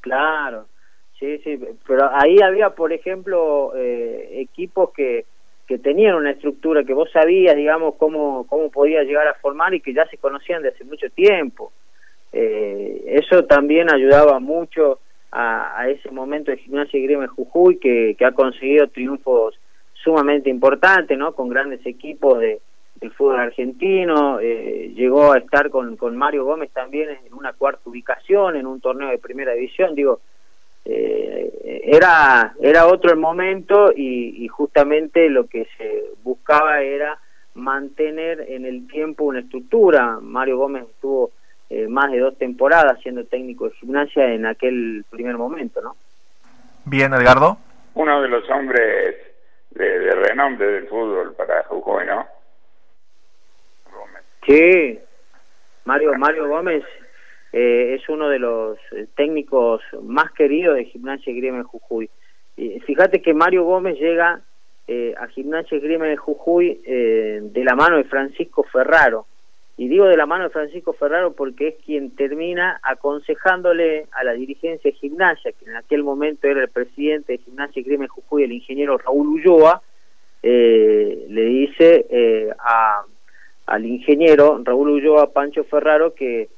Claro, 0.00 0.66
sí, 1.18 1.38
sí, 1.38 1.58
pero 1.86 2.10
ahí 2.12 2.40
había, 2.40 2.70
por 2.70 2.92
ejemplo, 2.92 3.72
eh, 3.74 4.40
equipos 4.40 4.90
que, 4.94 5.26
que 5.68 5.78
tenían 5.78 6.16
una 6.16 6.30
estructura 6.30 6.82
que 6.82 6.94
vos 6.94 7.10
sabías, 7.12 7.54
digamos, 7.54 7.96
cómo, 7.96 8.46
cómo 8.48 8.70
podía 8.70 9.02
llegar 9.02 9.28
a 9.28 9.34
formar 9.34 9.74
y 9.74 9.80
que 9.80 9.92
ya 9.92 10.06
se 10.06 10.16
conocían 10.16 10.62
de 10.62 10.70
hace 10.70 10.82
mucho 10.84 11.10
tiempo. 11.10 11.72
Eh, 12.32 13.04
eso 13.06 13.44
también 13.44 13.92
ayudaba 13.92 14.40
mucho 14.40 14.98
a, 15.30 15.86
ese 15.88 16.10
momento 16.10 16.50
de 16.50 16.56
Gimnasia 16.56 16.98
y 16.98 17.02
Grima 17.02 17.28
Jujuy, 17.28 17.76
que, 17.76 18.16
que 18.18 18.24
ha 18.24 18.32
conseguido 18.32 18.88
triunfos 18.88 19.60
sumamente 19.92 20.48
importantes, 20.48 21.18
¿no? 21.18 21.34
Con 21.34 21.50
grandes 21.50 21.84
equipos 21.84 22.38
de, 22.40 22.60
del 23.00 23.12
fútbol 23.12 23.38
argentino, 23.38 24.40
eh, 24.40 24.92
llegó 24.94 25.32
a 25.32 25.38
estar 25.38 25.70
con, 25.70 25.96
con 25.96 26.16
Mario 26.16 26.44
Gómez 26.44 26.70
también 26.72 27.10
en 27.10 27.34
una 27.34 27.52
cuarta 27.52 27.82
ubicación, 27.84 28.56
en 28.56 28.66
un 28.66 28.80
torneo 28.80 29.10
de 29.10 29.18
primera 29.18 29.52
división, 29.52 29.94
digo, 29.94 30.20
eh, 30.84 31.27
era, 31.84 32.54
era 32.60 32.86
otro 32.86 33.10
el 33.10 33.18
momento 33.18 33.92
y, 33.94 34.44
y 34.44 34.48
justamente 34.48 35.28
lo 35.28 35.46
que 35.46 35.66
se 35.76 36.04
buscaba 36.22 36.80
era 36.80 37.18
mantener 37.54 38.46
en 38.48 38.64
el 38.64 38.86
tiempo 38.86 39.24
una 39.24 39.40
estructura. 39.40 40.18
Mario 40.20 40.58
Gómez 40.58 40.84
estuvo 40.84 41.32
eh, 41.70 41.86
más 41.88 42.10
de 42.10 42.20
dos 42.20 42.38
temporadas 42.38 43.00
siendo 43.02 43.24
técnico 43.24 43.68
de 43.68 43.74
gimnasia 43.76 44.32
en 44.32 44.46
aquel 44.46 45.04
primer 45.10 45.36
momento, 45.36 45.80
¿no? 45.82 45.96
Bien, 46.84 47.12
Edgardo. 47.12 47.58
Uno 47.94 48.22
de 48.22 48.28
los 48.28 48.48
hombres 48.50 49.16
de, 49.70 49.98
de 49.98 50.14
renombre 50.14 50.66
del 50.66 50.88
fútbol 50.88 51.34
para 51.34 51.64
Jujuy, 51.64 52.06
¿no? 52.06 52.26
Gómez. 53.92 54.22
Sí, 54.46 54.98
Mario, 55.84 56.14
Mario 56.16 56.48
Gómez 56.48 56.84
eh, 57.52 57.96
es 57.98 58.08
uno 58.08 58.28
de 58.28 58.38
los 58.38 58.78
eh, 58.92 59.06
técnicos 59.16 59.80
más 60.02 60.30
queridos 60.32 60.76
de 60.76 60.84
Gimnasia 60.84 61.32
y 61.32 61.36
Grima 61.40 61.58
de 61.58 61.64
Jujuy. 61.64 62.10
Y 62.56 62.80
fíjate 62.80 63.22
que 63.22 63.34
Mario 63.34 63.64
Gómez 63.64 63.98
llega 63.98 64.40
eh, 64.88 65.14
a 65.18 65.28
Gimnasia 65.28 65.76
y 65.76 65.80
Grima 65.80 66.06
de 66.06 66.16
Jujuy 66.16 66.80
eh, 66.84 67.40
de 67.42 67.64
la 67.64 67.74
mano 67.76 67.98
de 67.98 68.04
Francisco 68.04 68.64
Ferraro. 68.64 69.26
Y 69.76 69.86
digo 69.86 70.06
de 70.06 70.16
la 70.16 70.26
mano 70.26 70.44
de 70.44 70.50
Francisco 70.50 70.92
Ferraro 70.92 71.34
porque 71.34 71.68
es 71.68 71.74
quien 71.84 72.10
termina 72.16 72.80
aconsejándole 72.82 74.06
a 74.10 74.24
la 74.24 74.32
dirigencia 74.32 74.90
de 74.90 74.96
Gimnasia, 74.96 75.52
que 75.52 75.66
en 75.66 75.76
aquel 75.76 76.02
momento 76.02 76.48
era 76.48 76.62
el 76.62 76.68
presidente 76.68 77.34
de 77.34 77.38
Gimnasia 77.38 77.80
y 77.80 78.06
Jujuy, 78.08 78.42
el 78.42 78.52
ingeniero 78.52 78.98
Raúl 78.98 79.28
Ulloa, 79.28 79.82
eh, 80.42 81.26
le 81.28 81.44
dice 81.44 82.06
eh, 82.10 82.50
a, 82.58 83.02
al 83.66 83.86
ingeniero 83.86 84.60
Raúl 84.64 84.88
Ulloa 84.88 85.32
Pancho 85.32 85.64
Ferraro 85.64 86.14
que 86.14 86.48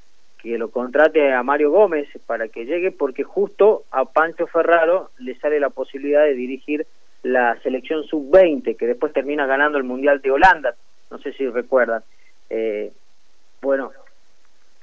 que 0.43 0.59
lo 0.59 0.71
contrate 0.71 1.33
a 1.33 1.43
Mario 1.43 1.71
Gómez 1.71 2.09
para 2.27 2.49
que 2.49 2.65
llegue 2.65 2.93
porque 2.93 3.25
justo 3.25 3.85
a 3.91 4.07
Pancho 4.07 4.47
Ferraro 4.47 5.11
le 5.19 5.37
sale 5.37 5.61
la 5.61 5.71
posibilidad 5.71 6.25
de 6.25 6.35
dirigir 6.35 6.87
la 7.23 7.61
selección 7.63 8.05
sub-20 8.05 8.77
que 8.77 8.87
después 8.87 9.13
termina 9.13 9.47
ganando 9.47 9.77
el 9.77 9.85
Mundial 9.85 10.21
de 10.23 10.31
Holanda, 10.31 10.75
no 11.11 11.19
sé 11.19 11.33
si 11.35 11.47
recuerdan. 11.47 12.03
Eh, 12.49 12.91
bueno, 13.61 13.93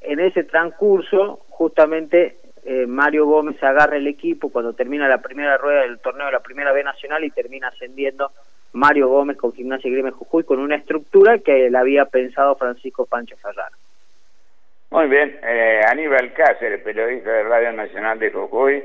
en 0.01 0.19
ese 0.19 0.43
transcurso 0.43 1.41
justamente 1.49 2.37
eh, 2.63 2.85
Mario 2.85 3.25
Gómez 3.25 3.61
agarra 3.63 3.97
el 3.97 4.07
equipo 4.07 4.49
cuando 4.49 4.73
termina 4.73 5.07
la 5.07 5.21
primera 5.21 5.57
rueda 5.57 5.81
del 5.81 5.99
torneo 5.99 6.27
de 6.27 6.33
la 6.33 6.41
primera 6.41 6.71
B 6.71 6.83
Nacional 6.83 7.23
y 7.23 7.31
termina 7.31 7.69
ascendiendo 7.69 8.31
Mario 8.73 9.07
Gómez 9.07 9.37
con 9.37 9.53
Gimnasia 9.53 9.89
Grima 9.89 10.11
Jujuy 10.11 10.43
con 10.43 10.59
una 10.59 10.75
estructura 10.75 11.39
que 11.39 11.69
le 11.69 11.77
había 11.77 12.05
pensado 12.05 12.55
Francisco 12.55 13.05
Pancho 13.05 13.35
Ferraro. 13.37 13.75
Muy 14.89 15.07
bien, 15.07 15.37
eh, 15.43 15.81
Aníbal 15.85 16.31
Cáceres, 16.33 16.81
periodista 16.81 17.29
de 17.29 17.43
Radio 17.43 17.73
Nacional 17.73 18.19
de 18.19 18.31
Jujuy, 18.31 18.81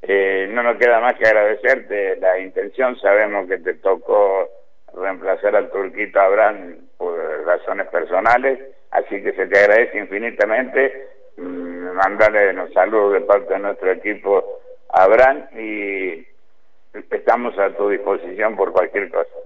eh, 0.00 0.48
no 0.50 0.62
nos 0.62 0.78
queda 0.78 0.98
más 0.98 1.12
que 1.14 1.26
agradecerte 1.26 2.16
la 2.16 2.38
intención, 2.38 2.98
sabemos 2.98 3.46
que 3.46 3.58
te 3.58 3.74
tocó 3.74 4.48
reemplazar 4.94 5.54
al 5.54 5.70
turquito 5.70 6.18
Abraham 6.18 6.78
por 6.96 7.18
razones 7.44 7.86
personales, 7.88 8.60
así 8.92 9.22
que 9.22 9.32
se 9.34 9.46
te 9.46 9.58
agradece 9.58 9.98
infinitamente, 9.98 11.08
mm, 11.36 11.92
mandarle 11.96 12.58
un 12.58 12.72
saludo 12.72 13.10
de 13.10 13.20
parte 13.20 13.52
de 13.52 13.60
nuestro 13.60 13.92
equipo 13.92 14.58
Abraham 14.88 15.48
y 15.54 16.26
estamos 17.10 17.58
a 17.58 17.76
tu 17.76 17.90
disposición 17.90 18.56
por 18.56 18.72
cualquier 18.72 19.10
cosa. 19.10 19.36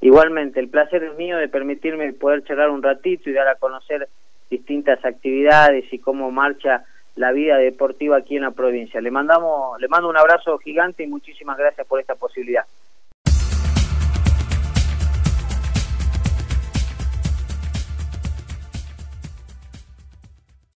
Igualmente, 0.00 0.58
el 0.58 0.70
placer 0.70 1.04
es 1.04 1.14
mío 1.16 1.36
de 1.36 1.48
permitirme 1.48 2.14
poder 2.14 2.42
charlar 2.44 2.70
un 2.70 2.82
ratito 2.82 3.28
y 3.28 3.34
dar 3.34 3.48
a 3.48 3.56
conocer 3.56 4.08
distintas 4.50 5.04
actividades 5.04 5.90
y 5.92 5.98
cómo 5.98 6.30
marcha 6.30 6.84
la 7.16 7.32
vida 7.32 7.56
deportiva 7.56 8.18
aquí 8.18 8.36
en 8.36 8.42
la 8.42 8.50
provincia. 8.50 9.00
Le 9.00 9.10
mandamos, 9.10 9.80
le 9.80 9.88
mando 9.88 10.08
un 10.08 10.16
abrazo 10.16 10.58
gigante 10.58 11.04
y 11.04 11.06
muchísimas 11.06 11.56
gracias 11.56 11.86
por 11.86 12.00
esta 12.00 12.14
posibilidad. 12.14 12.64